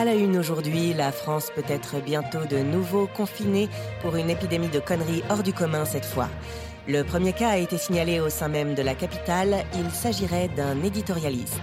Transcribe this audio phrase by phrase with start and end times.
[0.00, 3.68] À la une aujourd'hui, la France peut être bientôt de nouveau confinée
[4.00, 6.30] pour une épidémie de conneries hors du commun cette fois.
[6.88, 9.56] Le premier cas a été signalé au sein même de la capitale.
[9.74, 11.60] Il s'agirait d'un éditorialiste.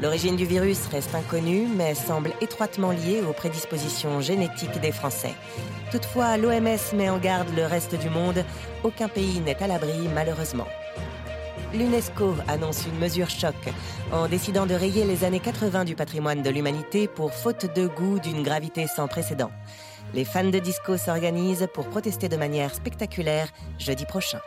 [0.00, 5.34] L'origine du virus reste inconnue, mais semble étroitement liée aux prédispositions génétiques des Français.
[5.90, 8.44] Toutefois, l'OMS met en garde le reste du monde.
[8.84, 10.68] Aucun pays n'est à l'abri, malheureusement.
[11.74, 13.56] L'UNESCO annonce une mesure choc
[14.12, 18.20] en décidant de rayer les années 80 du patrimoine de l'humanité pour faute de goût
[18.20, 19.50] d'une gravité sans précédent.
[20.12, 23.48] Les fans de disco s'organisent pour protester de manière spectaculaire
[23.80, 24.38] jeudi prochain.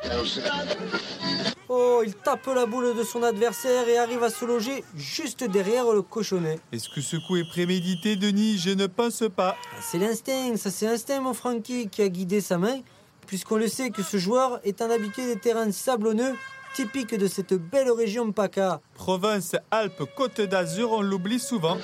[1.67, 5.91] Oh, il tape la boule de son adversaire et arrive à se loger juste derrière
[5.91, 6.59] le cochonnet.
[6.71, 8.57] Est-ce que ce coup est prémédité, Denis?
[8.57, 9.57] Je ne pense pas.
[9.59, 12.79] Ah, c'est l'instinct, ça c'est l'instinct, mon Frankie, qui a guidé sa main,
[13.25, 16.33] puisqu'on le sait que ce joueur est un habitué des terrains sablonneux
[16.77, 18.81] typiques de cette belle région PACA.
[18.93, 21.75] Provence, Alpes, Côte d'Azur, on l'oublie souvent.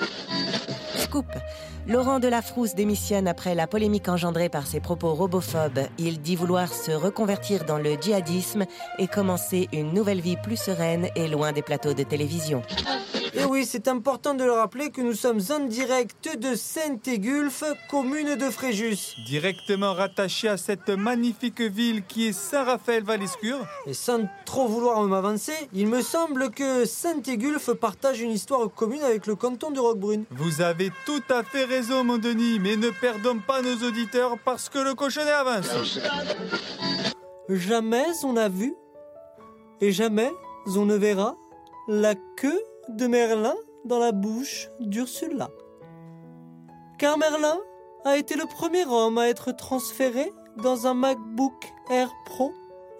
[0.94, 1.26] Scoop.
[1.88, 5.80] Laurent Delafrousse démissionne après la polémique engendrée par ses propos robophobes.
[5.98, 8.66] Il dit vouloir se reconvertir dans le djihadisme
[9.00, 12.62] et commencer une nouvelle vie plus sereine et loin des plateaux de télévision.
[13.36, 18.36] Et oui, c'est important de le rappeler que nous sommes en direct de Saint-Égulphe, commune
[18.36, 19.16] de Fréjus.
[19.26, 23.66] Directement rattaché à cette magnifique ville qui est Saint-Raphaël-Valescure.
[23.86, 29.26] Et sans trop vouloir m'avancer, il me semble que Saint-Égulphe partage une histoire commune avec
[29.26, 30.24] le canton de Roquebrune.
[30.30, 34.68] Vous avez tout à fait raison, mon Denis, mais ne perdons pas nos auditeurs parce
[34.68, 35.98] que le cochonnet avance.
[37.48, 38.74] Jamais on n'a vu
[39.80, 40.30] et jamais
[40.76, 41.34] on ne verra
[41.88, 43.54] la queue de Merlin
[43.84, 45.48] dans la bouche d'Ursula.
[46.98, 47.58] Car Merlin
[48.04, 50.32] a été le premier homme à être transféré
[50.62, 52.52] dans un MacBook Air Pro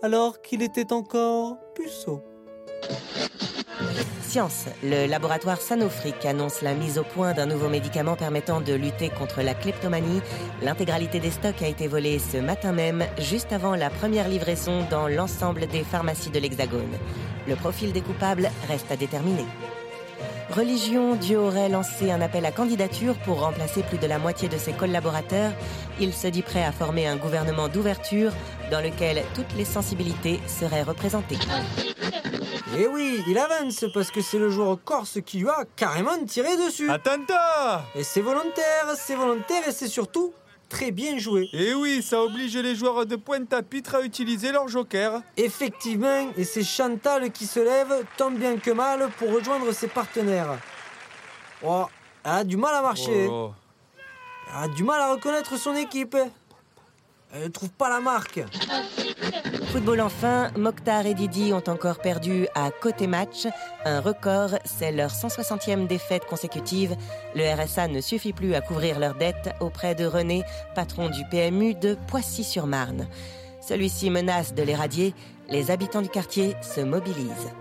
[0.02, 2.20] alors qu'il était encore puceau.
[4.82, 9.42] Le laboratoire Sanofi annonce la mise au point d'un nouveau médicament permettant de lutter contre
[9.42, 10.20] la kleptomanie.
[10.60, 15.06] L'intégralité des stocks a été volée ce matin même, juste avant la première livraison dans
[15.06, 16.98] l'ensemble des pharmacies de l'Hexagone.
[17.47, 19.47] Le profil des coupables reste à déterminer.
[20.50, 24.59] Religion, Dieu aurait lancé un appel à candidature pour remplacer plus de la moitié de
[24.59, 25.53] ses collaborateurs.
[26.00, 28.32] Il se dit prêt à former un gouvernement d'ouverture
[28.72, 31.38] dans lequel toutes les sensibilités seraient représentées.
[32.76, 36.18] Et Eh oui, il avance parce que c'est le joueur corse qui lui a carrément
[36.26, 36.90] tiré dessus.
[36.90, 37.12] Attends
[37.94, 40.32] Et c'est volontaire, c'est volontaire et c'est surtout
[40.68, 41.48] très bien joué.
[41.52, 45.22] Et Eh oui, ça oblige les joueurs de pointe-à-pitre à utiliser leur joker.
[45.36, 50.58] Effectivement, et c'est Chantal qui se lève, tant bien que mal, pour rejoindre ses partenaires.
[51.62, 51.86] Oh,
[52.24, 53.28] elle a du mal à marcher.
[53.30, 53.52] Oh.
[54.48, 56.16] Elle a du mal à reconnaître son équipe.
[57.32, 58.41] Elle ne trouve pas la marque.
[59.72, 63.47] Football enfin, Mokhtar et Didi ont encore perdu à côté match.
[63.84, 66.97] Un record, c'est leur 160e défaite consécutive.
[67.34, 71.75] Le RSA ne suffit plus à couvrir leurs dettes auprès de René, patron du PMU
[71.75, 73.09] de Poissy-sur-Marne.
[73.61, 75.15] Celui-ci menace de les radier.
[75.49, 77.53] Les habitants du quartier se mobilisent.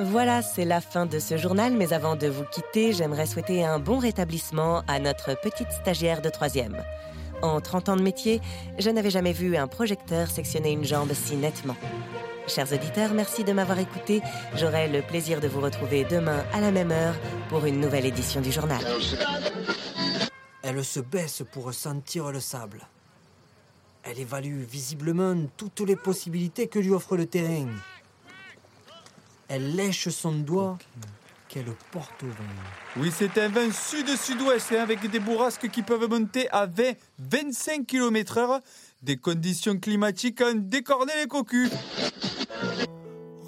[0.00, 3.80] Voilà, c'est la fin de ce journal, mais avant de vous quitter, j'aimerais souhaiter un
[3.80, 6.76] bon rétablissement à notre petite stagiaire de troisième.
[7.42, 8.40] En 30 ans de métier,
[8.78, 11.76] je n'avais jamais vu un projecteur sectionner une jambe si nettement.
[12.48, 14.22] Chers auditeurs, merci de m'avoir écouté.
[14.56, 17.14] J'aurai le plaisir de vous retrouver demain à la même heure
[17.48, 18.82] pour une nouvelle édition du journal.
[20.62, 22.80] Elle se baisse pour sentir le sable.
[24.02, 27.68] Elle évalue visiblement toutes les possibilités que lui offre le terrain.
[29.48, 30.78] Elle lèche son doigt
[31.48, 32.98] qu'elle porte au vent.
[32.98, 38.60] Oui, c'est un vent sud-sud-ouest hein, avec des bourrasques qui peuvent monter à 20-25 km/h.
[39.02, 41.70] Des conditions climatiques à en décorner les cocus.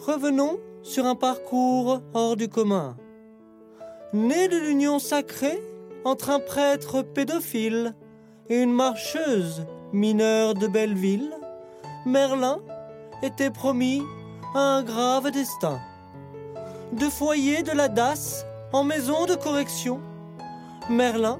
[0.06, 2.96] Revenons sur un parcours hors du commun.
[4.12, 5.62] Né de l'union sacrée
[6.04, 7.94] entre un prêtre pédophile
[8.48, 11.30] et une marcheuse mineure de Belleville,
[12.06, 12.60] Merlin
[13.22, 14.02] était promis
[14.54, 15.80] à un grave destin.
[16.92, 20.00] De foyer de la DAS en maison de correction,
[20.88, 21.38] Merlin,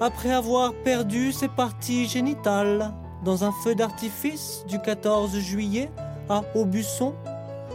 [0.00, 2.92] après avoir perdu ses parties génitales
[3.24, 5.90] dans un feu d'artifice du 14 juillet
[6.28, 7.14] à Aubusson,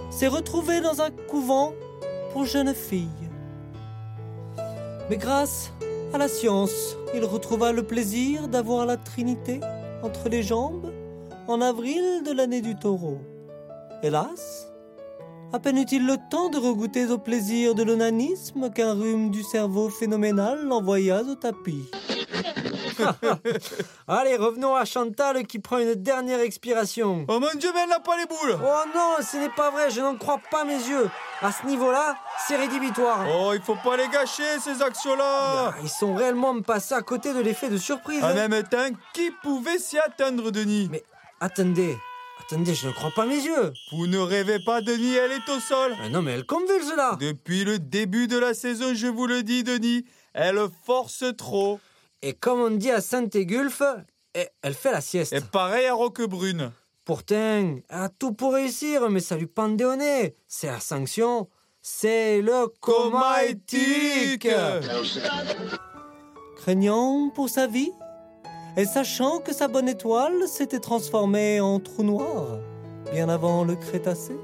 [0.10, 1.74] s'est retrouvé dans un couvent
[2.32, 3.10] pour jeunes filles.
[5.10, 5.74] Mais grâce
[6.14, 9.60] à la science, il retrouva le plaisir d'avoir la Trinité
[10.02, 10.94] entre les jambes
[11.50, 13.20] en avril de l'année du taureau.
[14.02, 14.71] Hélas,
[15.54, 19.90] à peine eut-il le temps de regoûter au plaisir de l'onanisme qu'un rhume du cerveau
[19.90, 21.90] phénoménal l'envoya au tapis.
[24.08, 27.26] Allez, revenons à Chantal qui prend une dernière expiration.
[27.28, 29.90] Oh mon dieu, mais elle n'a pas les boules Oh non, ce n'est pas vrai,
[29.90, 31.10] je n'en crois pas mes yeux.
[31.42, 32.16] À ce niveau-là,
[32.48, 33.26] c'est rédhibitoire.
[33.40, 35.24] Oh, il faut pas les gâcher, ces actions-là
[35.70, 38.24] Ah, Ils sont réellement passés à côté de l'effet de surprise.
[38.24, 40.88] En même temps, qui pouvait s'y attendre, Denis?
[40.92, 41.04] Mais
[41.40, 41.98] attendez,
[42.42, 43.74] attendez, je ne crois pas mes yeux.
[43.92, 47.18] Vous ne rêvez pas, Denis, elle est au sol Mais non, mais elle convulse là.
[47.20, 51.80] Depuis le début de la saison, je vous le dis, Denis, elle force trop.
[52.22, 53.84] Et comme on dit à Saint-Égulfe,
[54.36, 55.34] eh, elle fait la sieste.
[55.34, 56.72] Et pareil à Roquebrune.
[57.06, 60.36] Pourtant, elle a tout pour réussir, mais ça lui pendait au nez.
[60.48, 61.50] C'est la sanction.
[61.82, 64.48] C'est le coma éthylique.
[66.58, 67.92] Craignant pour sa vie?
[68.78, 72.60] Et sachant que sa bonne étoile s'était transformée en trou noir
[73.12, 74.38] bien avant le Crétacé,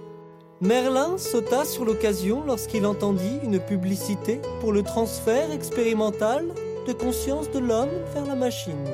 [0.59, 6.53] Merlin sauta sur l'occasion lorsqu'il entendit une publicité pour le transfert expérimental
[6.85, 8.85] de conscience de l'homme vers la machine.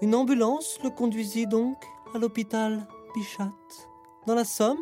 [0.00, 1.76] Une ambulance le conduisit donc
[2.14, 3.52] à l'hôpital Bichat,
[4.26, 4.78] dans la Somme,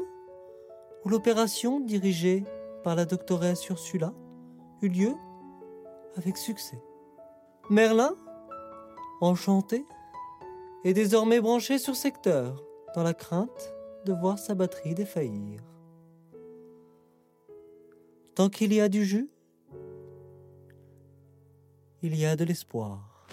[1.05, 2.45] où l'opération dirigée
[2.85, 4.13] par la doctoresse Ursula
[4.83, 5.15] eut lieu
[6.17, 6.81] avec succès.
[7.69, 8.15] Merlin,
[9.21, 9.85] enchanté,
[10.85, 12.63] est désormais branché sur secteur,
[12.95, 13.75] dans la crainte
[14.05, 15.61] de voir sa batterie défaillir.
[18.37, 19.29] Tant qu'il y a du jus,
[22.03, 23.27] il y a de l'espoir.